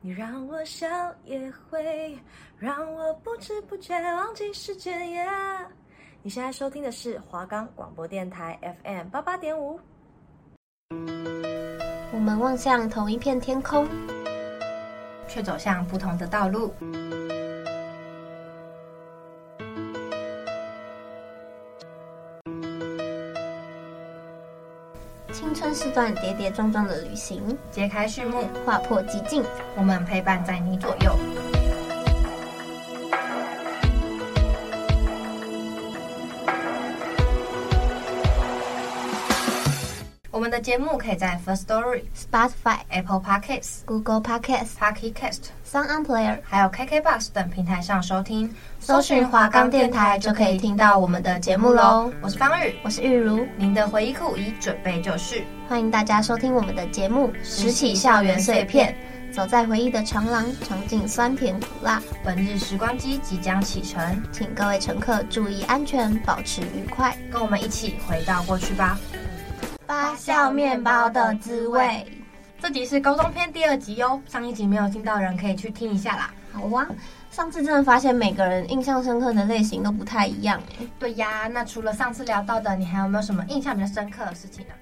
[0.00, 0.86] 你让我笑，
[1.24, 2.16] 也会
[2.56, 4.96] 让我不知不觉忘记时间。
[5.00, 5.66] Yeah!
[6.22, 9.80] 你现在收听的是华冈广播电台 FM 八八点五。
[12.12, 13.88] 我们望向同一片天空，
[15.26, 16.72] 却走向不同的道路。
[25.78, 29.44] 是段跌跌撞撞的旅行，揭开序幕，划破寂静，
[29.76, 31.16] 我们陪伴在你左右。
[40.32, 48.50] 我们的节目可以在 First Story、Spotify、Apple Podcasts、Google Podcasts、Pocket Cast、SoundPlayer，还有 KKBox 等平台上收听。
[48.80, 52.10] 搜寻华冈电台就可以听到我们的节目喽。
[52.22, 55.46] 我是方宇，我是玉如，您的回忆库已准备就绪。
[55.68, 58.96] 欢迎大家收听我们的节目《拾起校园碎片》，
[59.34, 62.00] 走在回忆的长廊，尝尽酸甜苦辣。
[62.24, 68.98] 本日时光机即将启程，请各位乘客注意安全，保持愉快，跟我们一起回到过去吧。
[69.86, 72.06] 发酵面包的滋味，
[72.60, 74.20] 这集是高中篇第二集哟。
[74.26, 76.34] 上一集没有听到的人可以去听一下啦。
[76.52, 76.86] 好哇，
[77.30, 80.86] 上次真的发现每个人印象深刻的类型都不太一样哎。
[80.98, 84.74] 对呀，那除了上次聊到的，你还有没有什么印象比较深刻的事情呢？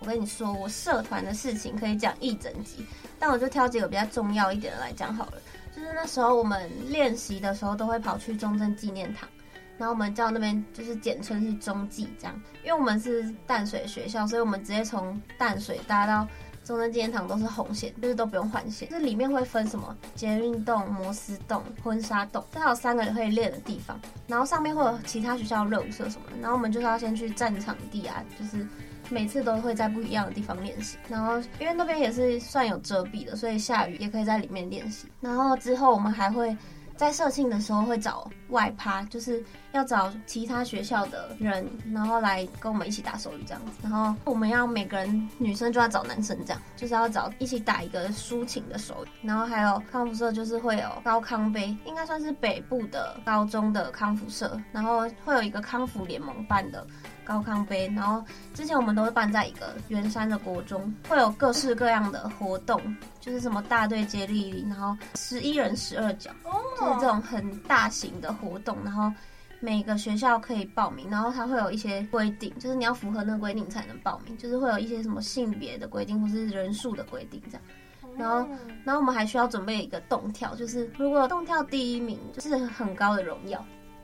[0.00, 2.84] 我跟你说，我社团的事情可以讲一整集，
[3.18, 5.34] 但我就挑几个比较重要一点的来讲好了。
[5.74, 9.28] 就是那时候我们练习的时候，都会跑去中正纪念堂。
[9.78, 16.26] 然后我们叫那边就是简称是中纪这样，因为我们是淡水学校，所以我们直接从淡水搭到
[16.70, 18.88] 中正纪念堂都是红线，就是都不用换线。
[18.88, 24.00] 就是里面会分什么捷运洞、摩斯洞、婚纱洞，这还有三个可以练的地方。
[24.28, 26.36] 然后上面会有其他学校热舞社什么的。
[26.40, 28.64] 然后我们就是要先去占场地啊，就是
[29.08, 30.96] 每次都会在不一样的地方练习。
[31.08, 35.08] 然后因为那边也是算有遮蔽的，所以下雨也可以在里面练习。
[35.20, 36.56] 然后之后我们还会。
[36.96, 43.72] 在社庆的时候会找外趴，就是要找其他学校的人，然后来跟我们一起打手语这样子。
[43.82, 49.26] 然后我们要每个人女生就要找男生这样，就是要找一起打一个抒情的手语。
[49.26, 56.86] 然后还有康复社就是会有高康杯，应该算是北部的高中的康复社，然后会有一个康复联盟办的。
[57.22, 58.24] 高康杯，然后
[58.54, 62.80] 之前我们都是办在一个圆山的国中，会有各式各样的活动，
[63.20, 66.32] 就是什么大队接力，然后十一人十二脚，
[66.80, 69.12] 就是这种很大型的活动，然后
[69.60, 77.62] 每个学校可以报名，然后它会有一些规定，就是你要符合那个规定才能报名，就是会有一些什么性别的规定或是人数的规定这样，
[78.16, 78.48] 然后
[78.84, 83.62] 然后我们还需要准备一个动跳，就是如果动跳第一名，就是很高的荣耀。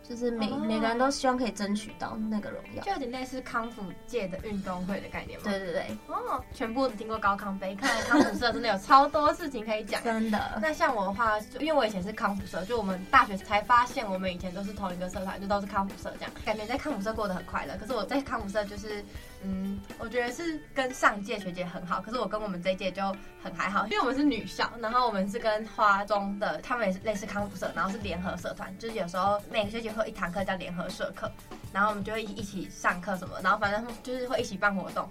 [0.08, 0.58] 就是每、oh.
[0.60, 5.44] 每个人都希望可以争取到那个荣耀，就有点类似康复界的运动会的概念嘛。
[5.50, 10.02] 对对对，哦，oh, 全部听过高康杯，看来康复社真的有超多事情可以讲。
[10.04, 10.58] 真的。
[10.62, 17.76] 那像我的话，就因为我以前是康复社，就我们大学才发现我们以前都是同一个社团，就都是康复社这样，感觉在康复社过得很快乐。
[17.78, 19.04] 可是我在康复社就是。
[19.48, 31.30] 嗯，我觉得是跟上届学姐很好，可是我跟我们这届就很还好，因为我们是女校，然后我们是跟花中的，他们也是类似康复社，然后是联合社团，就是有时候每个学姐会有一堂课叫联合社课，
[31.72, 35.08] 然后我们就会一起上课什么，然后反正就是会一起办活动，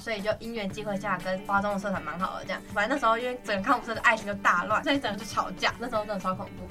[0.00, 2.62] 所以就因缘际会下跟花中的社团蛮好的这样。
[2.72, 6.66] 反正那时候因为整个康复社的爱情就大乱，所以整个就吵架，那时候真的超恐怖。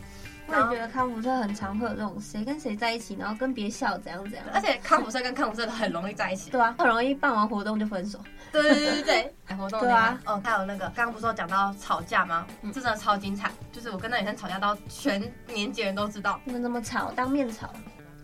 [0.47, 4.45] 我也觉得康复社很常会有这种谁跟谁在一起，然后跟别校怎样怎样。
[4.53, 6.51] 而且康复社跟康复社都很容易在一起。
[6.51, 8.19] 对啊，很容易办完活动就分手。
[8.51, 10.19] 对对对对对， 活动对啊。
[10.25, 12.45] 哦，还有那个刚刚不是有讲到吵架吗？
[12.65, 13.51] 这真的超精彩。
[13.71, 16.39] 就是我跟那女生吵架到全年级人都知道。
[16.45, 17.11] 你们怎么吵？
[17.11, 17.73] 当面吵？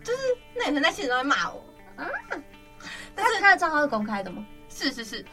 [0.04, 0.18] 就是
[0.54, 1.64] 那女生在现实中会骂我。
[1.96, 2.06] 啊？
[3.14, 4.44] 但是她的账号是公开的吗？
[4.68, 5.24] 是是是。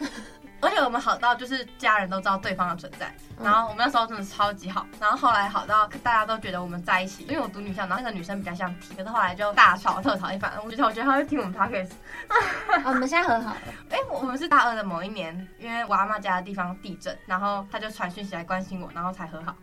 [0.62, 10.52] 而且我们好到就是家人都知道对方的存在，然后我们那时候真的超级好，然后后来好到大家都觉得我们在一起，因为我读女校，然后那个女生比较像 T，可是后来就大吵特吵一番。
[10.64, 11.92] 我觉得我觉得她会听我们 podcast。
[12.86, 13.62] 我们现在和好了。
[13.90, 19.56] 哎、欸，我们是大二的某一年，因为我阿妈家的地方地震，然后她就传讯息来关心我，然后才和好。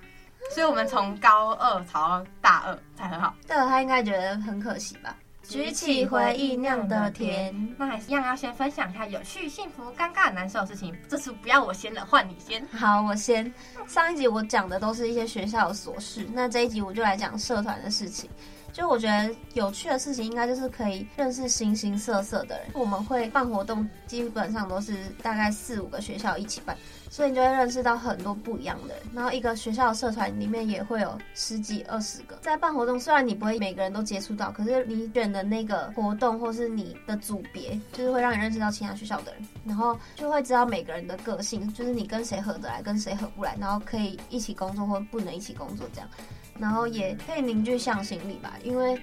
[0.55, 3.35] 所以我们从高二吵到大二才和好。
[3.47, 5.15] 对了，她应该觉得很可惜吧？
[5.49, 10.95] 举起回忆酿的甜，那还是一样要先分享一下有趣、幸福、尴尬、难受的事情。
[11.09, 12.67] 这次不要我先了，换你先。
[12.69, 13.53] 好，我先。
[13.87, 18.29] 上一集我讲的都是一些学校的琐事，那这一集我就来讲社团的事情。
[18.77, 22.67] 就我觉得有趣的事情，应该就是可以认识形形色色的人。
[22.75, 24.93] 我们会办活动，基本上都是
[25.23, 26.77] 大概四五个学校一起办，
[27.09, 29.03] 所以你就会认识到很多不一样的人。
[29.15, 32.37] 然后一个学校的社团里面也会有十几二十个。
[32.43, 46.11] 在办活动，虽然你不会每个人都接触到，可是你选的那个活动或是你的组别，就是会让你认识到其他学校的人，然后就会知道每个人的个性，就是你跟谁合得来，跟谁合不来，然后可以一起工作或不能一起工作这样。
[46.59, 48.99] 然后也可以凝聚向心力吧，因为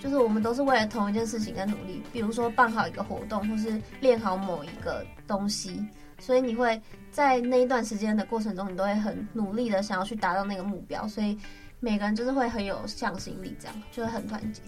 [0.00, 2.02] 就是我们都是为了同一件事情在努力。
[2.12, 5.86] 比如说办好一个活动，或是练好某一个东西，
[6.18, 6.80] 所以你会
[7.10, 11.06] 在那一段时间的过程中，你都会很努力的想要去达到那个目标。
[11.08, 11.38] 所以
[11.80, 14.60] 每个人就是会很有向心力，这样就会很团结。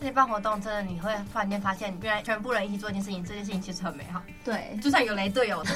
[0.00, 4.22] 而且办活动真的，你会突然间发现，原来全部人一起做一件事情，这件事情其实很美好。
[4.44, 5.70] 对，就算有雷队友的，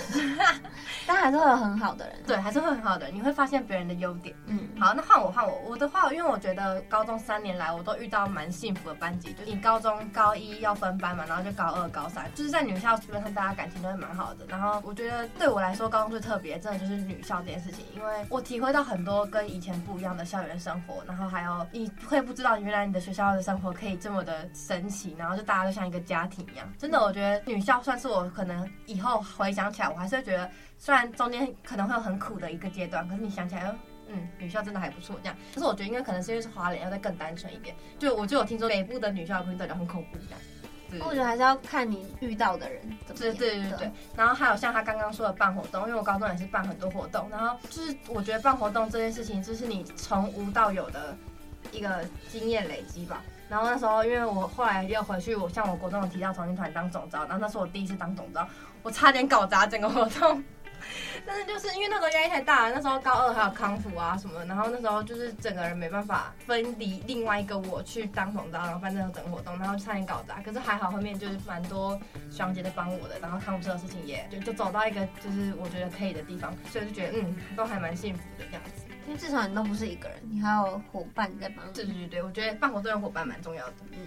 [1.06, 2.16] 但还是会有很好的人。
[2.26, 4.34] 对，还是会很好的人，你会发现别人的优点。
[4.46, 9.32] 嗯，好，那换我换我，我的话，因为我觉得高中三年来，我都遇到蛮幸福的班级。
[9.32, 14.46] 就是你高中高一要分班嘛，然后就高二、高三，就是在女校基本上大家感情都会蛮好的。
[14.48, 25.16] 然后我觉得对我来说，高中最特别真的就是女校这件事情，因为我体会到很多跟以前不一样的校园生活，然后还有你会不知道原来你的学校的生活可以这么的神奇。
[25.18, 33.74] 然后就大家都像一个家庭一样，真的，我觉得女校算是我可能以后回想起来，我还是会觉得，虽然中间可能会有很苦的一个阶段，可是你想起来，
[34.08, 35.16] 嗯，女校真的还不错。
[35.22, 37.74] 这样，可是我觉得应该可能是因为是花莲，要再更单纯一点。
[37.98, 40.40] 就我就有听说北部的女校的朋友都很恐怖这样。
[41.08, 43.34] 我觉得还是要看你遇到的人怎么样。
[43.34, 43.92] 对对对对，对。
[44.14, 51.16] 然后还有像他刚刚说的办活动，因为我高中也是办很多活动，然后就是我觉得办活动这件事情，就是你从无到有的
[51.70, 53.22] 一个经验累积吧。
[53.52, 58.48] 然后那时候，因为我后来又回去，我像我国中的提到重庆团当总召，然后那是我第一次当总召，
[58.82, 60.42] 我差点搞砸整个活动。
[61.26, 70.40] 但是就是因为那时候压力太大了，那时候高二还有康复啊什么的，然后那时候就是整个人没办法分离另外一个我去当总召，然后办这个整活动，然后差点搞砸。
[70.40, 72.00] 可是还好后面就是蛮多
[72.30, 78.81] 学姐在帮我的，然后康复社的事情也就就走到一个就是我觉得可以的地方，所以就觉得嗯都还蛮幸福的样子。
[79.06, 81.72] 因为至少你都不是一个人，你还有伙伴在帮你。
[81.72, 83.74] 对对对，我觉得办活动有伙伴蛮重要的。
[83.90, 84.06] 嗯，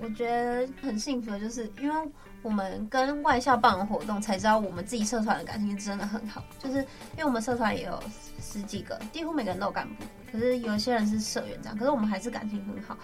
[0.00, 2.10] 我觉得很幸福的就是，因为
[2.42, 6.44] 我们跟外校办完活动，才知道我们自己社团的感情真的很好。
[6.58, 8.02] 就是因为我们社团也有
[8.40, 12.96] 十几个，几乎每个人都有干部，可是有些人是社员这样，可是我们还是感情很好。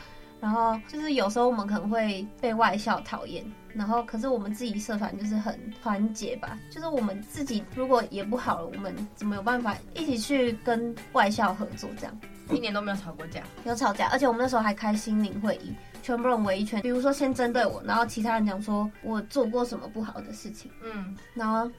[0.45, 3.43] 然后就是有时候我们可能会被外校讨厌，
[3.73, 6.59] 然后可是我们自己社团就是很团结吧。
[6.71, 11.89] 就是我们自己如果也不好了，我们怎么有办法一起去跟外校合作？
[11.99, 12.15] 这样
[12.51, 21.71] 一年都没有吵过架，有吵架，而且我们那时候还开心灵会议，全部人围一圈，比如说先针对我，然后其他人讲说我做过什么不好的事情，嗯，然后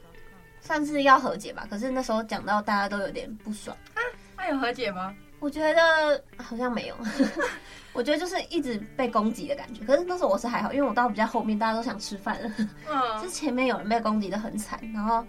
[0.59, 1.67] 算是要和解吧。
[1.69, 4.01] 可是那时候讲到大家都有点不爽啊，
[4.35, 5.15] 那有和解吗？
[5.45, 6.95] 我觉得好像没有。
[7.93, 12.51] 我觉得就是一直被攻击的感觉，可是那时候我是还好，因为我到比较后面，大家都想吃饭了。
[12.89, 15.23] 嗯，是前面有人被攻击的很惨，然后，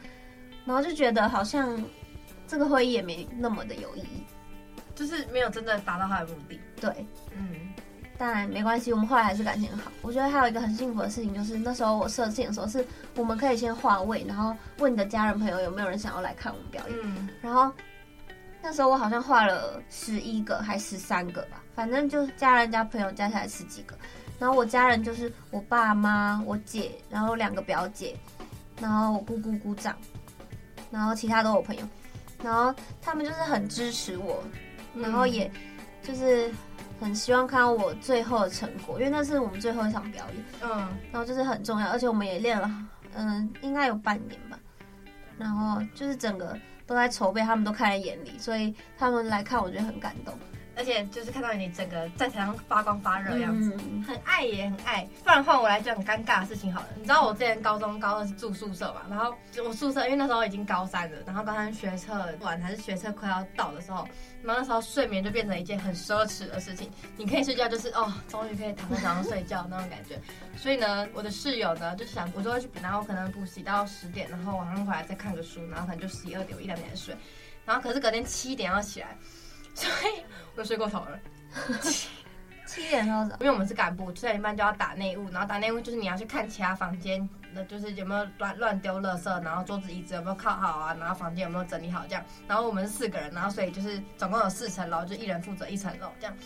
[0.65, 1.79] 然后就觉得好像
[2.49, 4.25] 这个会议也没那么的有意义，
[4.95, 6.59] 就是没有真的达到他的目的。
[6.81, 7.75] 对，嗯，
[8.17, 9.93] 但没关系，我们后来还是感情很好。
[10.01, 12.83] 我觉得还有一个很幸福的事情，就是那时候我设计的时候，是
[13.17, 17.71] 我们可以先换位，然后问你的家人朋友有没有人想要来看我们表演，嗯，然后。
[18.67, 23.97] 那时候我好像画了十一个还十三个吧，反正就是家人加朋友加起来十几个。
[24.41, 28.19] 然后我家人就是我爸妈、我姐，然后两个表姐，
[28.81, 29.97] 然后我姑姑姑丈，
[30.91, 31.83] 然后其他都是我朋友。
[32.43, 34.43] 然后他们就是很支持我，
[34.97, 35.49] 然后也
[36.03, 36.53] 就是
[37.01, 40.45] 很希望看到我最后的成果，因为那是我们最后一场表演。
[40.61, 42.69] 嗯，然后就是很重要，而且我们也练了，
[43.15, 44.59] 嗯，应该有半年吧。
[45.39, 46.59] 然后就是整个。
[46.87, 50.33] 都在筹备，他们都看在眼里，所以他们来看，我觉得很感动。
[50.77, 55.09] 而且就是看到你整个在台上发光发热的样子，嗯，很爱也很爱。
[55.25, 56.89] 不然换我来讲很尴尬的事情好了。
[56.97, 59.01] 你知道我之前高中高二是住宿舍嘛？
[59.09, 64.07] 然后就我宿舍，因为那时候已经高三了，然后高三学测完还是学测快要到的时候，
[64.43, 66.91] 然后那时候睡眠就变成一件很奢侈的事情。
[67.17, 70.21] 你可以睡觉，就是哦，终于可以躺在床上睡觉那种感觉。
[70.57, 77.17] 所以呢，我的室友呢就想，我就会去，然后可能补习到十点，然后晚上回来再看个书，然后可能就十一二点，我一两点睡。
[77.65, 79.09] 然后可是隔天七点要起来，
[79.77, 80.23] 所以
[80.55, 81.19] 我就睡过头了。
[82.67, 92.25] 七点钟，因为我们是干部，七点半就要打内务，然后打内务就是你要去看其他房间，那就是有没有乱乱丢垃圾，然后桌子椅子有没有靠好啊，然后房间有没有整理好这样。
[92.49, 96.37] 然后我们是四个人，然后所以就是总共有四层楼，就一人负责一层楼这样。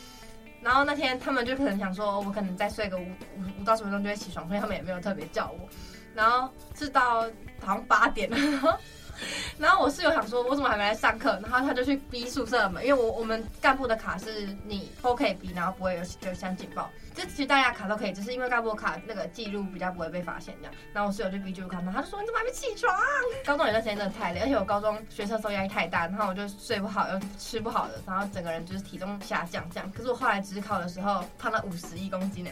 [0.60, 3.06] 然后那天他们就可能想说，我可能再睡个五
[3.38, 5.66] 五五到十分钟就会起床，所以他们也没有特别叫我。
[6.14, 7.22] 然后是到
[7.60, 8.78] 好像八点了，然后
[9.58, 11.38] 然后我室友想说，我怎么还没来上课？
[11.42, 16.90] 然后他就去逼宿舍门，因为我我们干部的卡是你都可以逼，然后不会有就像警报。
[17.12, 20.72] 就其实大家卡都可以，只是因为干部卡那个记录比较不会被发现这样。
[20.92, 22.96] 然后我室友就逼记录卡，然后他就说，你怎么还没起床？
[23.44, 29.90] 高中有段时间真的太累，而且我高中学测时候压力太大，然后我就睡不好又吃不好的，然后整个人就是体重下降这样。
[29.92, 32.50] 可是我后来指考的时候胖了五十一公斤呢。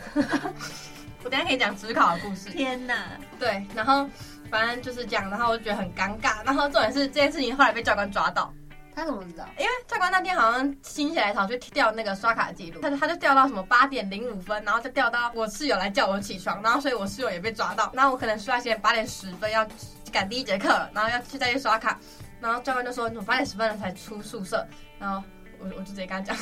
[1.24, 2.50] 我等下可以讲指考的故事。
[2.50, 3.18] 天哪！
[3.40, 4.08] 对，然后
[4.50, 6.44] 反正就是这样，然后我就觉得很尴尬。
[6.44, 8.52] 然后重点是这件事情后来被教官抓到。
[8.94, 9.44] 他怎么知道？
[9.56, 17.92] 因为教官那天好像心血来潮去调那个刷卡的记录，他他就调到什么八点零五分，然后就调到我室友来叫我起床，然后所以我室友也被抓到。
[17.94, 19.64] 然后我可能刷新八点十分要
[20.10, 21.96] 赶第一节课，然后要去再去刷卡，
[22.40, 24.66] 然后教官就说你怎么八点十分了才出宿舍？
[24.98, 25.22] 然后
[25.60, 26.36] 我我就直接跟他讲，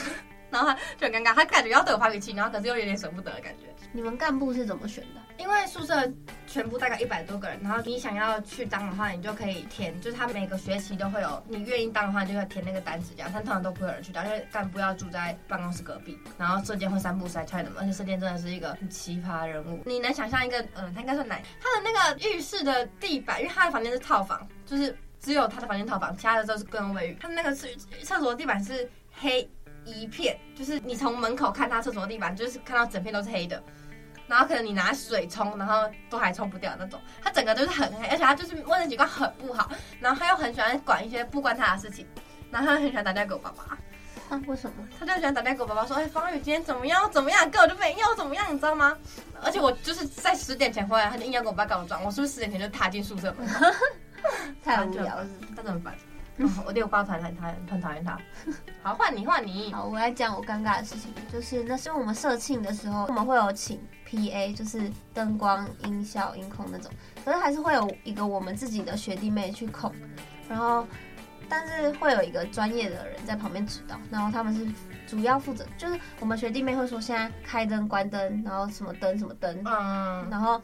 [0.57, 3.67] 然后他就很尴尬，他感觉要对我发脾气，然后可是又有点舍不得的感觉。
[3.93, 5.21] 你们干部是怎么选的？
[5.39, 6.11] 因为宿舍
[6.47, 13.31] 全部大概一百多个人，然后你想要去当的话，你就可以填，就是他每个学期都会有，你愿意当的话，你就会填那个单子这样。
[13.33, 19.83] 但通常都不会有人去当，因为干部要住在办公室隔壁，然后射箭会三不五时来敲你的嘛，而且射箭真的是一个很奇葩人物。
[19.85, 27.17] 你能想象一个，嗯，他应该算男，他的那个浴室的地板，因为他的房间是套房，就是只有他的房间套房，其他的都是个人卫浴。
[27.21, 27.69] 他的那个厕
[28.03, 29.49] 厕所的地板是黑
[29.87, 33.63] 一片，就是你从门口看他厕所的地板，就是看到整片都是黑的。
[34.29, 37.01] 然后可能你拿水冲，然后都还冲不掉那种。
[37.23, 39.71] 他整个都是很黑，而且他就是卫生习惯很不好。
[40.01, 42.05] 然后他又很喜欢管一些不关他的事情。
[42.51, 43.79] 然后他很喜欢打电话给我爸爸。
[44.29, 44.43] 啊？
[44.49, 44.89] 为什么？
[44.99, 47.09] 他就喜欢打电话给我爸爸说：“哎，方宇今天怎么样？
[47.13, 47.49] 怎么样？
[47.49, 48.99] 根本就没有怎么样，你知道吗？”
[49.41, 52.03] 而且我就是在十点前回来，他就硬要跟我爸告状。
[52.03, 53.49] 我是不是十点前就踏进宿舍门？
[54.65, 55.25] 太无聊了，
[55.55, 55.95] 他怎么办？
[56.39, 58.19] 嗯、我对我爸很很讨厌，很讨厌他。
[58.83, 59.73] 好，换你换你。
[59.73, 66.91] 好，我来讲我尴尬的事情，就是那是我们社庆的时候，我们会有请 PA，就是灯光、音效、音控那种，
[67.25, 69.91] 可是还是会有一个我们自己的学弟妹去控，
[70.49, 70.87] 然后
[71.49, 74.67] 但是会有一个专业的人在旁边指导，然后他们是
[75.07, 80.61] 主要负责，就是我们学弟妹会说现在开灯、关灯，然后什么灯什么灯，嗯，然后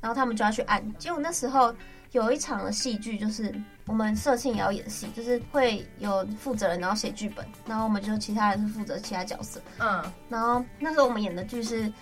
[0.00, 1.72] 然后他们就要去按，结果那时候。
[2.12, 3.54] 有一场的戏剧，就是
[3.86, 9.60] 我们社庆也要演戏，就是会有负责人，然后写剧本，然后我们就其他人是负责其他角色。
[9.78, 11.92] 嗯，然后那时候我们演的剧是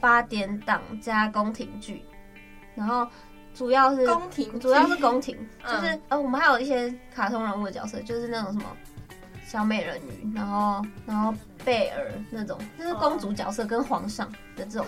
[0.00, 2.02] 八点档加宫廷剧，
[2.74, 3.06] 然后
[3.54, 8.64] 主要是宫廷，主要是宫廷，就是、嗯、呃我们还有一些卡通人物的角色，就是那种什么。
[9.46, 11.32] 小美人鱼，然后然后
[11.68, 14.86] 贝尔那种，就是公主角色跟皇上的这种，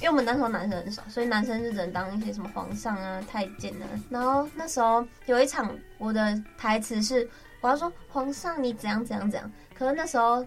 [0.00, 3.84] 因为我们那时候男生很少，所以男生就只能当一些什么皇上啊、太监啊。
[4.08, 7.28] 然后那时候有一场，我的台词是
[7.60, 10.42] 我要说皇上你怎样怎样怎样，可是那时候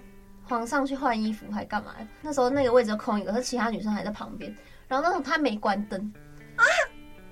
[0.46, 1.94] 皇上去换衣服还干嘛？
[2.20, 4.52] 那时候那个位置空一个，可是其他女生还在旁边。
[4.88, 6.02] 然后那时候他没关灯
[6.56, 6.66] 啊，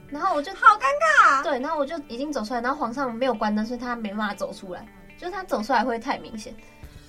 [0.10, 1.42] 然后我就好尴尬。
[1.42, 4.88] 对，然后我就已经走出来，然后皇上没有关灯，所以他没办法走出来。
[5.18, 6.54] 就是他走出来会太明显，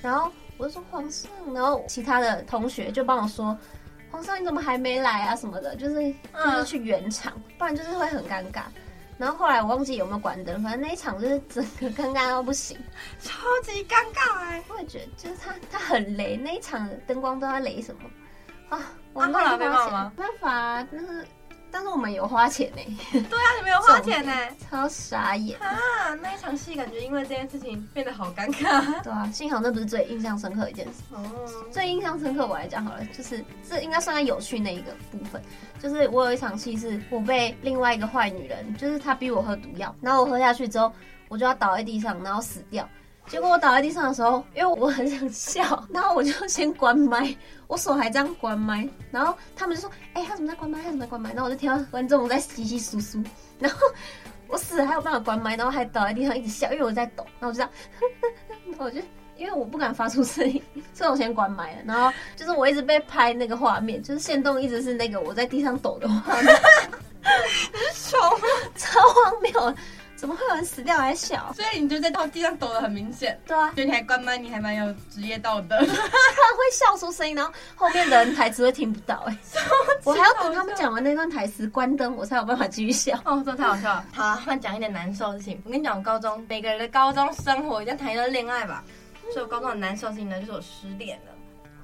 [0.01, 3.57] 然后我就说皇上，然后其他的同学就帮我说，
[4.11, 8.63] 皇上你怎么还没来啊什么的，就是就是去圆场，不然就是会很尴尬。
[9.17, 12.77] 然后后来我忘记有没有关灯，反正那一场就是整个尴尬到不行，
[13.21, 14.65] 超级尴尬哎、欸！
[14.69, 18.01] 我也觉得就是他他很雷，那一场灯光都在雷什么
[18.77, 18.93] 啊？
[19.13, 20.13] 我们后来没办法吗？
[20.17, 21.27] 没办法，就是。
[21.75, 22.79] 但是我们有花钱呢、
[23.13, 26.15] 欸，对啊，你没有花钱呢、欸， 超傻眼啊！
[26.23, 31.03] 那一场戏感觉因为这件事情变得好尴尬，对啊，幸好那不是最印象深刻的一件事。
[31.11, 31.21] 哦，
[31.73, 35.43] 最印象深刻我来讲好了，就是这应该算在有趣那一个部分，
[35.83, 40.93] 就是我有一场戏是我被另外一个坏女人，就是她逼我喝毒药，然后我喝下去之后，
[41.27, 42.89] 我就要倒在地上，然后死掉。
[43.27, 47.35] 结果我倒在地上的时候，因为我很想笑，然后我就先关麦，
[47.67, 50.79] 我手还这样关麦，然后他们就说：“哎、他怎么在关麦？
[50.83, 53.25] 他怎么在关麦？”然后我就听到观众在窸窸窣窣，
[53.59, 53.79] 然后
[54.47, 57.71] 我死了还有办法关麦，然后还倒在地上一直笑，因为我在抖，然后我就这样，
[58.69, 59.01] 然后我就
[59.37, 60.63] 因为我不敢发出声音，
[60.93, 61.79] 所以我先关麦了。
[61.87, 66.55] 然后就是我一直被拍那个画面，就是线动一直是那个我在地上抖的画面，
[67.95, 68.19] 丑
[68.77, 69.75] 超荒谬。
[70.25, 71.53] 怎么会有人死掉还小？
[71.53, 73.39] 所以你就在地上抖的很明显。
[73.47, 75.77] 对啊，所以你还关麦，你还蛮有职业道德。
[75.85, 79.17] 他会笑出声音，然后后面的人台词会听不到。
[79.27, 79.37] 哎，
[80.03, 83.21] 我还要等他们讲完那段台词，关灯，我才有办法继续笑。
[83.27, 84.07] 哦，这太好笑了。
[84.15, 85.61] 好，换讲一点难受的事情。
[85.63, 88.83] 我跟你讲，我高中每个人的高中生活一定要谈一段恋爱吧。
[89.31, 91.33] 所以我高中很难受的事情呢，就是我失恋了。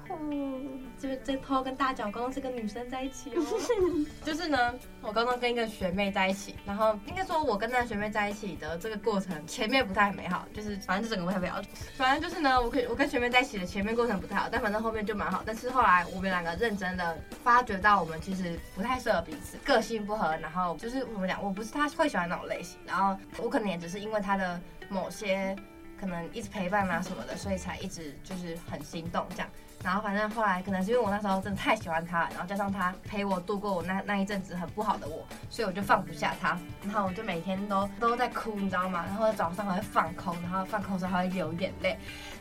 [0.09, 3.41] 嗯，就是这偷偷跟大家讲，我高中是跟女生在一起哦。
[4.23, 11.59] 就是呢，我高中跟一个学妹在一起，然后应该说我跟那个学妹在一起的这个过程，前面不太美好，就是反正就整个不太美好。
[11.95, 15.41] 反正就是呢，我跟我跟学妹在一起的前面过程不太好，但反正后面就蛮好。
[15.43, 25.55] 但是后来我们两个认真的发觉到，我们其实不太适合彼此，个性不合，然后就是我们俩，我不是他会喜欢那种类型，然后我可能也只是因为他的某些。
[25.99, 29.47] 可能一直陪伴啊什么的，所以才一直就是很心动这样。
[29.83, 36.57] 然后反正后来可能是因为我那时候真的太喜欢他，然后加上他陪我度过我那那一阵子很不好的我，所以我就放不下他。
[36.83, 39.03] 然后我就每天都都在哭，你知道吗？
[39.07, 41.97] 然后早上还会放空，然后放空的时候还会流眼泪，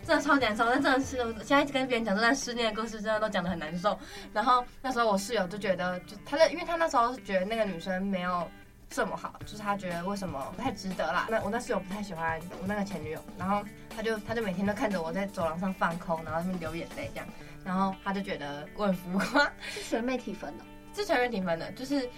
[0.06, 0.66] 真的超难受。
[0.66, 3.99] 但真的是，我现在跟别人讲这段失恋的故事，真的都讲得很难受。
[4.32, 8.47] 然后那时候我室友就觉得，就他的，因为他那时候是觉得那个女生没有。
[8.90, 11.28] 这么好，就是他觉得为什么不太值得啦。
[11.30, 17.26] 那我那室友不太喜欢我那个前女友，然后他就他就每天都看着我在走廊上放空，然后他们流眼泪这样，
[17.64, 19.50] 然后他就觉得我很浮夸。
[19.70, 22.11] 是学妹提分的，是学妹提分的，就是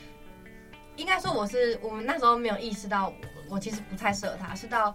[0.97, 3.15] 应该说我是我们那时候没有意识到我，
[3.51, 4.95] 我其实不太适合他，是到。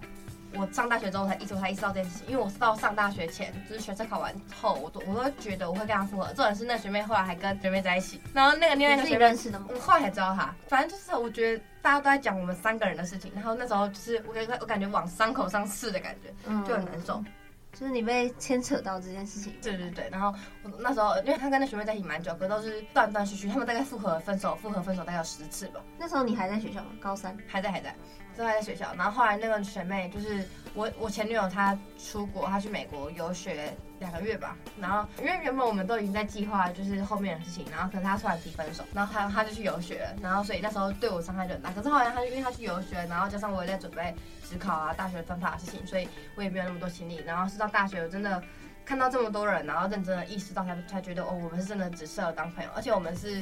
[0.56, 6.26] 我上大学之后才意识，我才意识到这件事情，因为我是到上大学前，就是学测考完后，我都我都觉得我会跟他复合。
[6.34, 9.68] 重点是那学妹后来还跟学妹在一起，然后那个另外一个学妹认识的吗？
[9.70, 10.54] 我后来才知道她。
[10.68, 16.30] 反正就是我觉得大家都在讲我们三个人的事情，然后那时候就是我感我感觉往伤口上刺的感觉，
[16.68, 17.16] 就很难受。
[17.16, 17.26] 嗯
[17.74, 20.10] 就是你被牵扯到这件事情，对对对。
[20.10, 25.80] 然后我那时候，因为他跟那学妹在一起蛮久，可都是断断续续，他们大概复合、分手、复合、分手大概有十次吧。
[26.00, 26.88] 那时候你还在学校吗？
[27.00, 27.38] 高三？
[27.46, 27.96] 还在，还在，
[28.38, 28.94] 都还在学校。
[28.96, 33.76] 然后后来那个学妹就是我，我前女友，她出国，她去美国游学。
[34.00, 41.72] 两个月吧，然后因为原本我们都已经在计划就是后面的事情，然后可是她突然提分手，然后她她就去游学，然后所以那时候对我伤害就很大。
[41.72, 44.14] 可是后来她因为她去游学，然后加上我也在准备
[44.48, 47.24] 指考啊、大学分发的事情，所以我也没有那么多精力。
[47.26, 48.40] 然后是到大学我真的
[48.86, 53.42] 看到这么多人，然后认真的意识到才才觉得哦，我们是真的只适合当朋友，而且我们是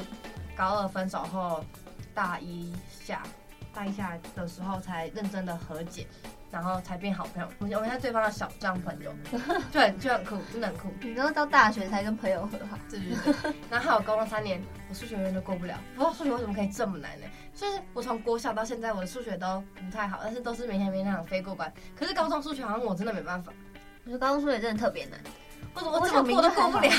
[0.55, 1.61] 高二分手后
[2.13, 2.73] 大一
[3.03, 3.23] 下
[3.75, 6.07] 大一下的时候才认真的和解。
[6.51, 9.13] 然后才变好朋友，我们我们是对方的小账朋友，
[9.73, 10.93] 就很，就很酷，真的很酷。
[11.01, 13.53] 你都到大学才跟朋友和好，对 对对。
[13.69, 15.77] 然后还有高中三年，我数学永远都过不了。
[15.95, 17.25] 不知道数学为什么可以这么难呢？
[17.53, 21.69] 就是我从国小到现在，我的数学都不太好，但是都是每天每天那样飞过关。
[21.93, 23.51] 可是高中数学好像我真的没办法，
[24.05, 25.19] 我觉得高中数学真的特别难，
[25.73, 26.89] 我怎么我怎么过都过不了。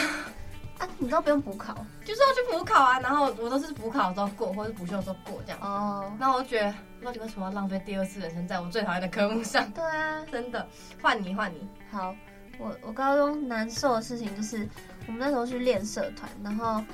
[0.79, 3.01] 啊，你都不用补考，就是要去补考啊。
[3.01, 5.59] 然后我都是补考的时候过，或者补修的时候过这样。
[5.63, 6.05] 哦。
[6.05, 6.21] Oh.
[6.21, 9.71] 然后我就觉得，到底为什么要浪费第二次人生在我最讨厌的科目上？
[9.73, 10.67] 对啊，真的。
[11.01, 11.67] 换你，换你。
[11.91, 12.15] 好，
[12.59, 14.69] 我我高中难受的事情就是，
[15.07, 16.85] 我们那时候去练社团，然后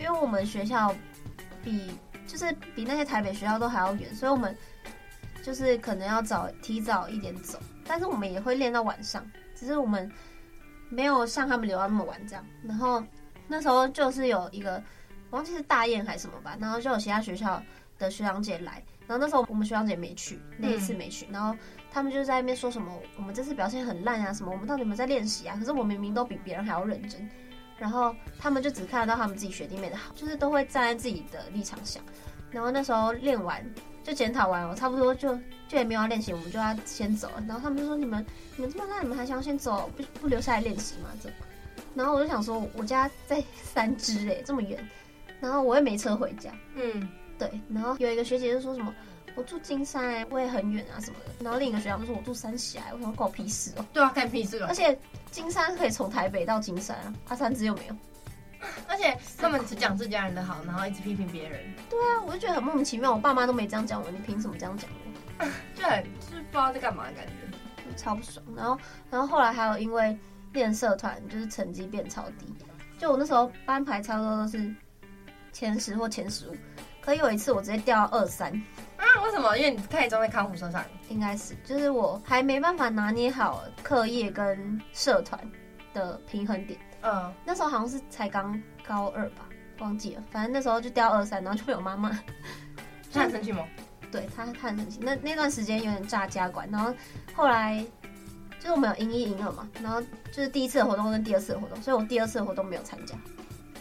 [0.00, 0.92] 因为我们学校
[1.62, 4.56] 比就是比那些台北学校都还要远，所以我们
[5.44, 10.10] 就是可能要早提早一点走，但是我们也会练到晚上，只是我们
[10.88, 13.00] 没有像他们留到那么晚这样，然后。
[13.48, 14.82] 那时候就是有一个，
[15.30, 17.62] 我忘记是大雁还是什么吧，然后就有其他学校
[17.98, 21.56] 的学长姐来，然后那时候我们学长姐没去，那一次没去，然后
[21.90, 25.56] 他们就在那边说什么，我们这次表现很烂啊，什么我们到底有没有在练习啊？
[25.58, 27.28] 可是我明明都比别人还要认真，
[27.78, 32.02] 然后他们就只看得到他们自己学弟妹的好，就是都会站在自己的立场想，
[32.50, 33.64] 然后那时候练完
[34.04, 35.34] 就检讨完，我差不多就
[35.66, 38.24] 就也没有要练习，我们就要先走了，然后他们就说你们
[38.56, 41.08] 你们这么烂，你们还想要先走，不不留下来练习吗？
[41.22, 41.30] 这。
[41.94, 44.78] 然后我就想说，我家在三芝哎，这么远，
[45.40, 46.50] 然后我也没车回家。
[46.74, 47.50] 嗯，对。
[47.72, 48.94] 然后有一个学姐就说什么，
[49.34, 51.44] 我住金山哎，我也很远啊什么的。
[51.44, 53.84] 然后另一个学长就说我住三峡，我想关我屁事哦。
[53.92, 54.68] 对啊，干屁事了。
[54.68, 54.96] 而且
[55.30, 57.96] 金山可以从台北到金山啊，阿三芝又没有。
[58.88, 61.60] 而且他们只讲自家人的好，然后一直批评别人。
[61.88, 63.12] 对啊，我就觉得很莫名其妙。
[63.12, 64.90] 我爸妈都没这样讲我，你凭什么这样讲
[65.38, 65.46] 我？
[65.76, 67.32] 对，就是不知道在干嘛的感觉，
[67.96, 68.44] 超不爽。
[68.56, 68.78] 然后，
[69.10, 70.16] 然后后来还有因为。
[70.58, 72.52] 练社团就是成绩变超低，
[72.98, 74.74] 就我那时候班排差不多都是
[75.52, 76.56] 前十或前十五，
[77.00, 78.52] 可有一次我直接掉到二三
[78.96, 79.04] 啊？
[79.24, 79.56] 为什么？
[79.56, 85.40] 因为你太重在康复社上，应该是，就是我还没办法拿捏好课业跟社团
[85.94, 86.78] 的平衡点。
[87.02, 92.10] 嗯，那时候好像是才刚高二吧，忘记了，反正那时候就掉二三，然后就被我妈骂。
[93.12, 93.64] 他很生气吗？
[94.10, 94.98] 对他，他很生气。
[95.00, 96.92] 那那段时间有点炸家管，然后
[97.32, 97.86] 后来。
[98.58, 100.00] 就是我们有营一营二嘛，然后
[100.32, 103.14] 就是第一次的活动跟第二次的活动，所以我第二次的活动没有参加，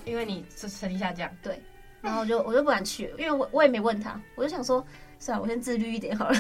[0.06, 1.30] 因为你是成绩下降。
[1.42, 1.62] 对，
[2.02, 4.86] 然后我就我就不敢去，因为我我也没问他，我就想说，
[5.20, 6.36] 算了，我先自律一点好了。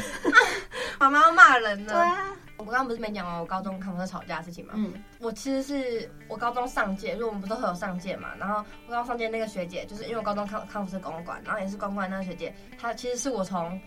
[0.99, 1.93] 妈妈要骂人了。
[1.93, 4.73] 对啊，我刚刚不是没讲完我高中康辅社吵架的事情吗？
[4.75, 13.79] 嗯，我其实是我高中上届，因为我们不是都会有上届嘛，然后我高中上届那个学姐，就是因为我高中康康辅社公关，然后也是公关那个学姐，她其实是我从。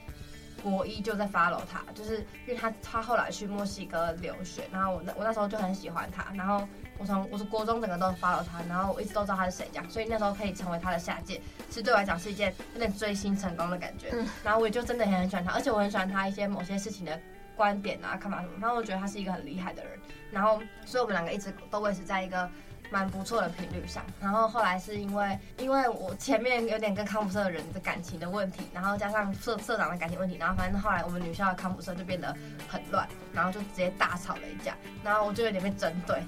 [0.62, 6.66] 国一就在 follow 他，就是因为他他后来去墨西哥留学，然后我那我那时候就很喜欢他，然后
[6.98, 14.08] 我从我是国中整个都 follow 他，然后我一直都知道他是谁这样，所以那时候可以成为他的下届，其实对我来讲是一件有点追星成功的感觉。
[14.12, 17.18] 嗯、然后我也就真的很很喜欢他，而且我很喜欢他一些某些事情的
[17.56, 19.98] 观点啊、看法什么，然后我觉得他是一个很厉害的人。
[20.30, 22.48] 然后，所以我们两个一直都维持在一个
[22.90, 24.04] 蛮不错的频率上。
[24.20, 32.36] 然后后来是因为因为我前面有点跟康辅社的人的感情的问题，然后加上社社长的感情问题，然后反正后来我们女校的康辅社就变得
[32.68, 36.22] 很乱，然后就直接大吵了一架，然后我就有点被针对。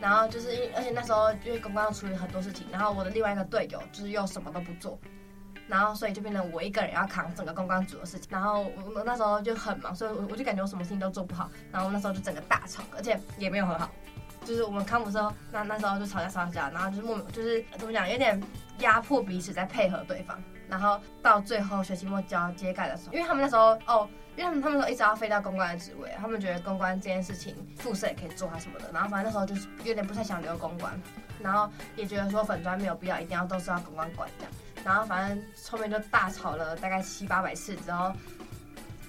[0.00, 4.98] 然后就是因，而且那时候因为公关要处理很多事情，然后我的另外一个队友就是又什么都不做，
[5.68, 8.26] 然后所以就变成我一个人要扛整个公关组的事情。
[8.30, 11.50] 然后我我那时候就很忙，所以我我就感觉我什么事情都做不好。
[11.70, 13.90] 然后那时候就整个大吵，而且也没有和好。
[14.44, 18.40] 就是我们康辅社那那时候就吵架吵架，然后就是莫名就是怎么讲，有点
[18.78, 20.42] 压迫彼此在配合对方。
[20.68, 24.08] 然后到最后学期末交接盖的时候，因为他们那时候哦。
[24.36, 30.98] 因为他们他们说一直要飞到公关的职位，他们觉得公关这件事情副社也可以做啊什么的，然后反正那时候就是有点不太想留公关，
[31.40, 34.52] 然后也觉得说粉专没有必要一定要都是要公关管这样，
[34.84, 38.12] 然后反正后面就大吵了大概七八百次之后，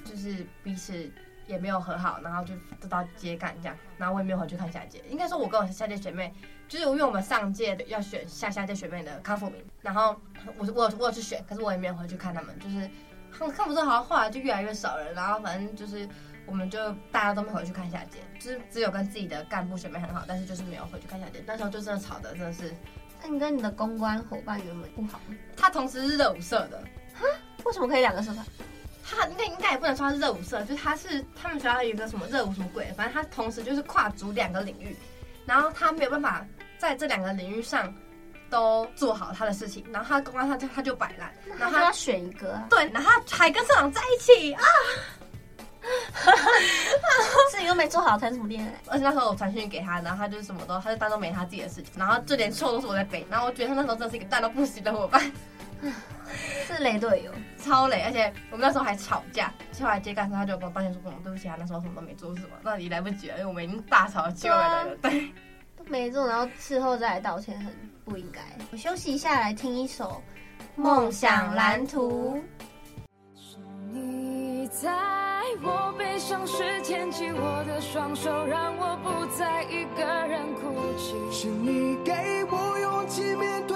[0.04, 1.10] 就是彼此
[1.52, 6.34] 也没有和好，然后就得到接干这样，然后我也没有回去看下届，应该说我跟我下届学妹，
[6.68, 10.16] 就是因为我们上届的要选下下届学妹的康复名，然后
[10.58, 12.90] 我我我有去选，可是我也没有回去看他们，就是。
[13.34, 16.06] 看看不出好像后来就越来越少人，然后反正就是，
[16.46, 21.42] 我们就大家都没回去看下届，就是只有跟自己的干部学妹很好，但是就是没有回去看下届。
[21.48, 22.74] 那时候就真的吵的真的是。
[23.24, 25.36] 那你跟你的公关伙伴原本不好吗？
[25.56, 26.78] 他同时是热舞社的，
[27.14, 27.26] 哈？
[27.64, 28.46] 为什么可以两个社团？
[29.15, 34.95] 他应该应该也不能说他是热舞社，就是他是他们学校有一个什么热舞什么鬼，反正他同时就是跨足两个领域，
[35.45, 36.45] 然后他没有办法
[36.78, 37.93] 在这两个领域上。
[38.52, 44.62] 都做好他的事情，然后他公关他就他就摆烂，然后他要选一个，对，然后他还跟社长在一起啊，
[47.50, 55.32] 自己又没做好谈什么恋爱，而且那时候我传讯给他，然后他就什么都，他就当做没他自己的事情，然后就连错都是我在背，然后我觉得他那时候真的是一个大到不行的伙伴，
[56.67, 65.32] 是雷队友，超雷，而且我们那时候还吵架，后来接干时他就跟我道歉说，我对不起啊，那时候什么都没做，什么，那你来不及了，因为我们已经大吵起来了，对，
[65.78, 67.74] 都没做，然后事后再来道歉很。
[68.04, 68.41] 不应该。
[68.72, 70.22] 我休息一下，来听一首
[70.82, 72.36] 《梦想蓝图》。
[73.39, 73.58] 是
[73.91, 74.91] 你在
[75.62, 81.32] 我悲伤时牵起我的双手，让我不再一个人哭泣。
[81.32, 82.12] 是你给
[82.50, 83.70] 我勇气，面对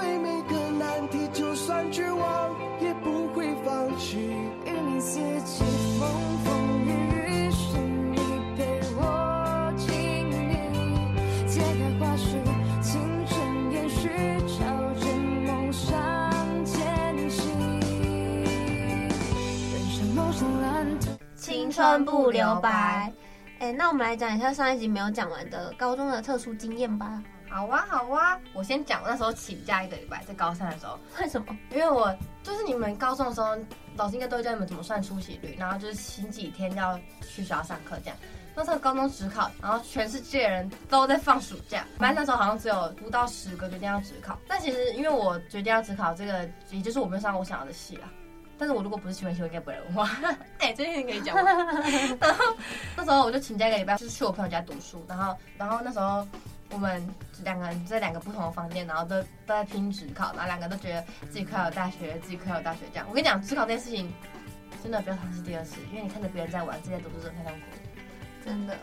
[21.76, 23.12] 春不留白。
[23.58, 27.22] 哎、欸，那我们来讲一下上一集没有讲完的高中的特殊经验吧。
[27.50, 29.02] 好啊，好啊，我先讲。
[29.04, 30.98] 那时候请假一个礼拜，在高三的时候。
[31.20, 31.54] 为什么？
[31.70, 33.54] 因为我就是你们高中的时候，
[33.94, 38.16] 老师应该都会教你们怎么算出席率，然后就是星期天要去学校上课这样。
[38.54, 44.38] 那时候高中职考，然后全世界人都在放暑假，反正那时候好像只有不到十个决定要职考。
[44.48, 48.08] 但其实因为我决定要职考，这个也就是我没有上我想要的系啦。
[48.58, 50.08] 但是我如果不是新闻系，我应该不会文化。
[50.58, 51.50] 哎、欸，这件事可以讲吗？
[52.20, 52.56] 然后
[52.96, 55.04] 那时候我就请假一个礼拜，就是去我朋友家读书。
[55.08, 56.26] 然后，然后那时候
[56.70, 57.06] 我们
[57.44, 63.06] 两个人在两个不同的房间，然后都都在拼职考，然后两个都觉得自己快要有大学，自己快要有大学这样。
[63.08, 64.10] 我跟你讲，职考这件事情
[64.82, 67.66] 真的不要尝试第二次，因为你看着别人在玩，自己在读书真的太痛苦。
[68.44, 68.76] 真的？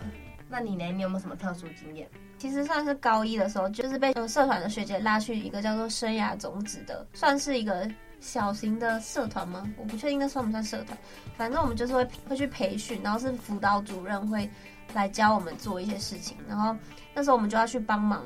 [0.49, 0.85] 那你呢？
[0.91, 2.07] 你有没有什么特殊经验？
[2.37, 7.89] 其实算是高一的时候，就是被社团的学姐拉去一个叫做生涯种子的，算是一个。
[8.23, 9.69] 小型的社团吗？
[9.75, 10.97] 我不确定那算不算社团。
[11.35, 14.49] 反正我们就是会会去培训，然后是辅导主任会
[14.93, 16.37] 来教我们做一些事情。
[16.47, 16.73] 然后
[17.13, 18.23] 那时候我们就要去帮忙，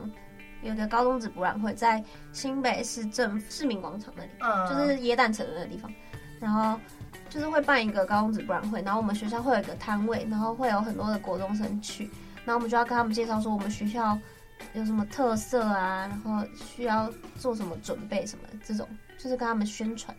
[0.61, 5.91] 有个高中职博览会在新北市政市民广场那里，嗯，就是耶诞城的那个地方。
[6.39, 6.79] 然后
[7.29, 12.03] 就是会办一个高中职博览会，然后我们学校会有一个摊位，然后会有很多的国中生去，
[12.45, 14.15] 然后我们就要跟他们介绍说我们学校
[14.73, 18.87] 有什么特色啊，然后需要做什么准备什么这种。
[19.17, 20.15] 就是跟他们宣传，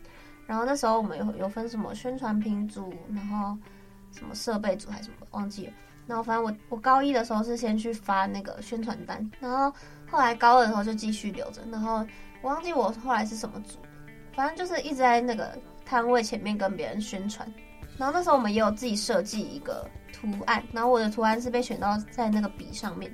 [0.47, 3.57] 然后那时候我们有有分什么宣传品组，然后
[4.13, 5.73] 什么设备组还是什么忘记了。
[6.07, 9.73] 然后反正我我高一的时候是先去发那个宣传单，然后
[10.11, 11.63] 后来高二的时候就继续留着。
[11.71, 12.07] 然后
[12.41, 13.79] 我忘记我后来是什么组，
[14.35, 17.47] 反正就是一直在那个摊位前面跟别人宣传。
[17.99, 23.13] 然后那时候我们也有自己设计一个图案，然后我的图案是被选到在那个笔上面，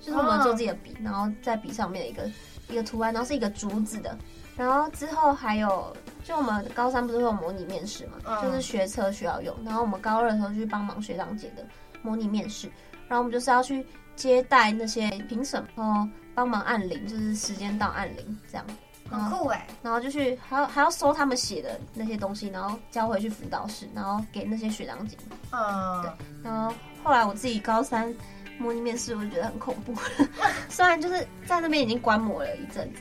[0.00, 2.30] 就是我们做自己的笔，然后在笔上面的一个
[2.68, 4.18] 一个图案，然后是一个竹子的。
[4.56, 9.56] 然后之后还有，就我们高三不是会有模拟面试嘛，嗯、就是学车需要用。
[9.64, 11.66] 然后我们高二的时候就去帮忙学长姐的
[12.02, 12.68] 模拟面试，
[13.08, 13.84] 然后我们就是要去
[14.16, 18.66] 接待那些评审，然后帮忙按铃，就是时间到按铃这样。
[19.10, 19.66] 很酷哎！
[19.82, 25.14] 然后就去还要还要收他们写的那些东西，然后交回去辅导室，然后给那些学长姐。
[25.52, 26.10] 嗯，对。
[26.42, 28.12] 然后后来我自己高三
[28.58, 29.94] 模拟面试，我就觉得很恐怖。
[30.70, 33.00] 虽然就是在那边已经观摩了一阵子，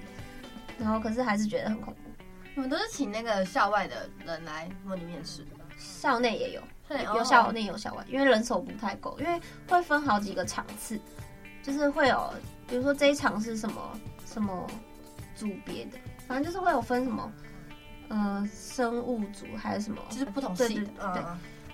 [0.80, 2.00] 然后可是还是觉得很恐怖。
[2.56, 5.46] 你们都是请那个校外的人来模拟面试？
[5.78, 11.00] 校内也有，对，有校内有校外，因为人手不太够，因为会分好几个场次，
[11.62, 12.34] 就是会有，
[12.68, 14.68] 比如说这一场是什么什么。
[15.36, 17.34] 组别的，反正就是会有分什么，
[18.08, 21.24] 呃，生物组还是什么，就是不同系的，对，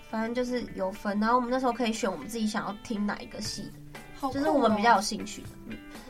[0.10, 1.20] 反正就是有分。
[1.20, 5.50] 然后我们那时候可以选我们自己想要听哪一个系的，哦、就是我们比较有兴趣的。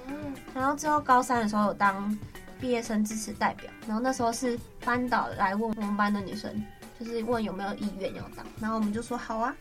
[0.05, 0.15] 嗯，
[0.53, 2.15] 然后之后高三的时候有当
[2.59, 6.63] 毕业生支持代表，然后那时候是班导来问我们班的女生，
[6.99, 9.55] 就是问有没有意愿要当，然后我们就说好啊，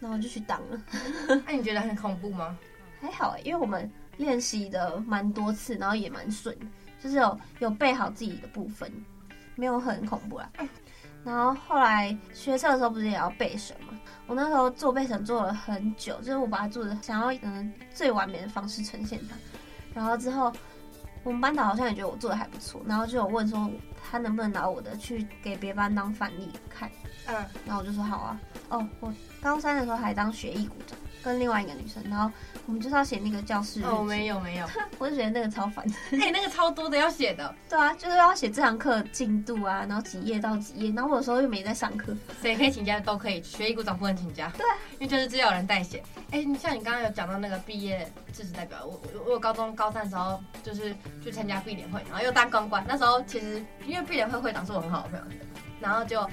[0.00, 0.80] 然后就去当了。
[1.46, 2.56] 那你觉得很恐怖吗？
[3.00, 6.56] 还好、欸，因为我们练习的蛮多次，然后也蛮顺。
[7.02, 8.92] 就是有有背好自己的部分，
[9.54, 10.50] 没有很恐怖啦。
[11.24, 13.98] 然后后来学测的时候不是也要背审吗？
[14.26, 19.36] 我那时候做背审做了很久，就是我把它做的想要嗯最完美的方式呈现它。
[19.94, 20.52] 然后之后
[21.22, 23.70] 我们班导好像也觉得我做的还不错，然后就有问说
[24.02, 26.90] 他能不能拿我的去给别班当范例看。
[27.26, 27.34] 嗯，
[27.66, 28.40] 然后我就说好啊。
[28.70, 30.98] 哦，我高三的时候还当学艺股长。
[31.22, 32.30] 跟另外一个女生，然后
[32.66, 33.82] 我们就是要写那个教室。
[33.82, 34.66] 哦，没有没有，
[34.98, 35.84] 我就觉得那个超烦。
[36.12, 37.54] 哎、欸，那个超多的要写的。
[37.68, 42.14] 对啊，就是要写这堂课进度啊，然后几页到几页，然后我有时候又没在上课。
[42.40, 44.50] 谁可以请假都可以，学艺股长不能请假。
[44.56, 44.64] 对，
[44.98, 46.02] 因为就是只有人代写。
[46.30, 52.84] 哎、欸，像你刚刚有讲到那个毕业致辞代表，我我我有高中高三的时候就是去参加毕联会，然后又当公关。
[52.88, 55.24] 那时候其实因为毕联会会长是我很好的朋友，
[55.80, 56.28] 然后就。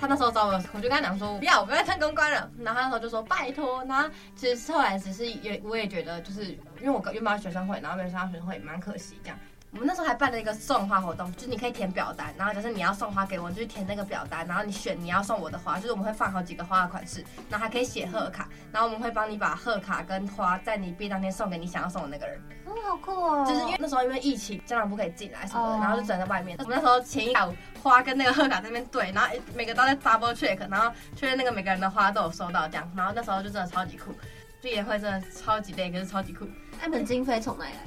[0.00, 2.50] 他那时候找我，我就跟他讲说不要，我不要当公关了。
[2.60, 3.84] 然后他那时候就说拜托。
[3.84, 6.46] 然后其实后来只是也我也觉得，就是
[6.80, 9.38] 因为我原本学生会，然后没有参加学生会，蛮可惜这样。
[9.72, 22.36] 我们那时候还办了一个送花活动，就是你可以填表单，然后就是你要送花给我，你就填那个表单，然后你选你要送我的花，就是我们会放好几个花的款式，然后还可以写贺卡，然后我们会帮你把贺卡跟花在你毕业当天送给你想要送的那个人。
[22.66, 23.44] 哦，好酷哦！
[23.46, 26.58] 就是因为那时候因为疫情，家长不可以进来什么的，然后就只能在外面。
[26.58, 34.12] 我们那时候前一下午花跟那个贺卡在那边对，然后每个都在 double check，然后确认那个每个人的花都有收到这样，然后那时候就真的超级酷，
[34.60, 36.44] 毕业会真的超级累，可是超级酷。
[36.82, 37.78] 那本经费从哪里来？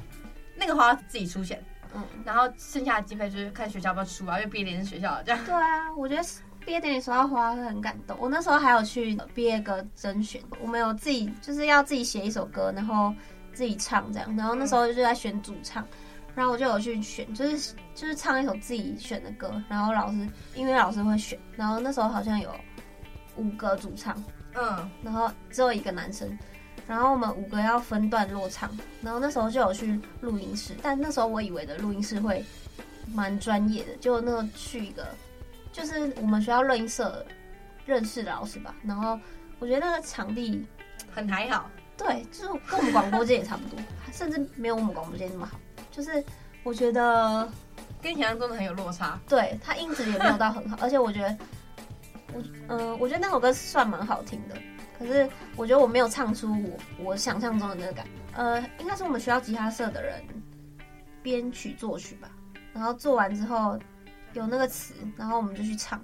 [0.56, 1.62] 那个花自己出钱。
[1.94, 5.44] 嗯，然后剩下的经费就是看学校要不要出啊，因为毕业典礼是学校的这样。
[5.44, 6.22] 对啊，我觉得
[6.66, 8.16] 毕业典礼收到花会很感动。
[8.20, 13.14] 我那时候还有去毕业歌甄选，我们有自己就是要自己写一首歌，然后
[13.52, 14.36] 自己唱这样。
[14.36, 15.86] 然后那时候就在选主唱，
[16.34, 21.38] 然后我就有去选，就是就是唱一首自己选的歌，然后老师音乐老师会选。
[21.54, 22.50] 然后那时候好像有
[23.36, 24.16] 五个主唱，
[24.54, 26.36] 嗯，然后只有一个男生。
[26.86, 28.70] 然后我们五个要分段落唱，
[29.00, 32.44] 然后那时候就有去录音室，但那时候我以为的录音室会
[33.12, 35.06] 蛮专业的，就那个去一个
[35.72, 37.24] 就是我们学校录音社
[37.86, 39.18] 认识的老师吧，然后
[39.58, 40.64] 我觉得那个场地
[41.10, 45.58] 很还好，对，就是跟我们广播间也差不多，甚至没有我们广播间那么好，
[45.90, 46.22] 就是
[46.62, 47.50] 我觉得
[48.02, 51.36] 跟想象中的很有落差，对，它音质也没有到很好，而且我觉得
[52.34, 54.54] 我嗯、呃，我觉得那首歌算蛮好听的。
[54.98, 60.22] 可是我觉得我没有唱出我我想象中的那个感，呃，应该是我们学校吉他社的人
[61.22, 62.30] 编曲作曲吧，
[62.72, 63.78] 然后做完之后
[64.34, 66.02] 有那个词，然后我们就去唱，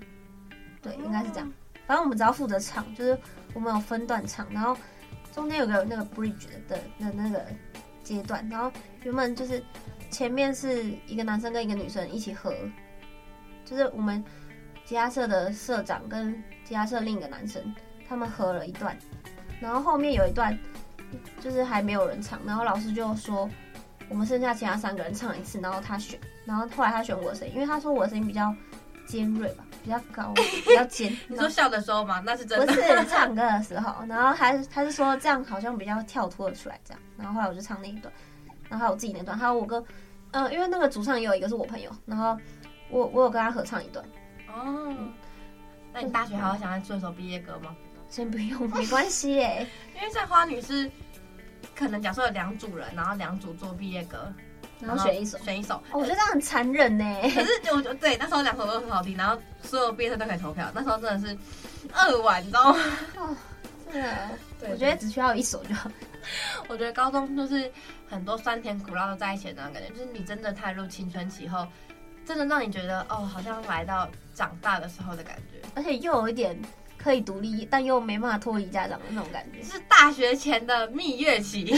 [0.82, 1.52] 对，应该是这样。
[1.86, 3.18] 反正我们只要负责唱，就是
[3.54, 4.76] 我们有分段唱，然后
[5.32, 7.44] 中间有个那个 bridge 的的那个
[8.02, 8.72] 阶段，然后
[9.02, 9.62] 原本就是
[10.10, 12.54] 前面是一个男生跟一个女生一起合，
[13.64, 14.22] 就是我们
[14.84, 16.32] 吉他社的社长跟
[16.64, 17.62] 吉他社另一个男生。
[18.10, 18.94] 他们合了一段，
[19.60, 20.58] 然后后面有一段
[21.40, 23.48] 就是还没有人唱，然后老师就说
[24.08, 28.52] 我们剩下其他三个人唱一次，然后他选，然后后来他选我的声音，因为他说我的声音比较
[29.06, 30.32] 尖锐吧，比较高，
[30.66, 31.16] 比较尖。
[31.28, 32.20] 你说笑的时候吗？
[32.26, 32.66] 那是真的。
[32.66, 38.12] 不是唱歌的时候，然后还是他是说这样好像比较跳脱的出来这样，然后后来我就唱那一段，
[38.68, 39.80] 然后还有我自己那段，还有我跟
[40.32, 42.36] 嗯、呃，因为那个主唱也有一个是我朋友，然后
[42.90, 44.04] 我我有跟他合唱一段。
[44.52, 44.96] 哦，
[45.92, 47.76] 那你大学还要想要做一首毕业歌吗？
[48.10, 49.66] 先不用，没关系耶。
[49.96, 50.90] 因为在花女是
[51.76, 54.30] 可能假设有两组人，然后两组做毕业歌，
[54.80, 55.76] 然后选一首，选一首。
[55.92, 57.04] 哦，我觉得这样很残忍呢。
[57.34, 60.70] 可是我觉得对，那时候两首都很好听，然后所有毕业生都可以投票。
[60.74, 61.38] 那时候真的是
[61.92, 62.78] 二晚，你知道吗？
[63.16, 63.36] 哦，
[63.92, 64.28] 真的。
[64.58, 65.90] 对，我觉得只需要一首就好。
[66.68, 67.70] 我觉得高中就是
[68.08, 71.66] 很多酸甜苦辣都在一起的那种感觉，就是你真的踏入青春期后，
[72.26, 76.60] 真的让你觉得哦，好像来到长大的时候的感觉，而且又有一点。
[77.02, 81.74] 可以独立，但又没办法脱离家长的那种感觉，是大学前的蜜月期。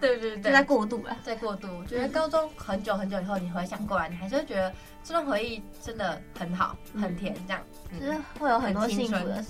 [0.00, 1.66] 对 对对，在过渡了，在过渡。
[1.78, 7.62] 我觉得高中很久很久以后，你回想过来，你还是会觉得这段回忆真的很好，很甜，这样。
[8.00, 9.48] 就是会有很多幸福的事。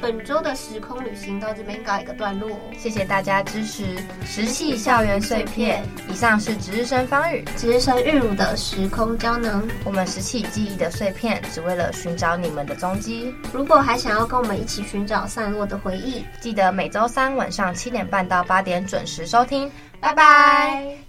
[0.00, 3.82] 本周的时空旅行到这边告一个段落，谢谢大家支持
[4.26, 5.82] 《石系校园碎片》。
[6.12, 9.66] 以上是值日生方宇、值日生玉乳的时空胶囊。
[9.84, 13.34] 我们拾起记忆的碎片，只为了寻找你们的踪迹。
[13.52, 19.70] 如果还想要跟我们一起寻找散落的回忆，记得每周三晚上七点半到八点准时收听。
[20.00, 21.03] 拜拜。